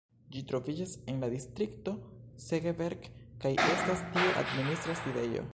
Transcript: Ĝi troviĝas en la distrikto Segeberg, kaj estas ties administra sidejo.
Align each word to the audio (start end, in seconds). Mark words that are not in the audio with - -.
Ĝi 0.35 0.41
troviĝas 0.51 0.93
en 1.13 1.19
la 1.23 1.29
distrikto 1.33 1.93
Segeberg, 2.47 3.07
kaj 3.45 3.55
estas 3.71 4.05
ties 4.17 4.43
administra 4.45 5.01
sidejo. 5.05 5.49